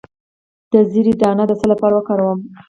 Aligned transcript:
د 0.71 0.73
زیرې 0.91 1.13
دانه 1.21 1.43
د 1.49 1.51
څه 1.59 1.65
لپاره 1.71 1.93
وکاروم؟ 1.95 2.39